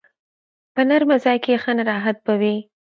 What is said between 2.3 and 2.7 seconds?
وي.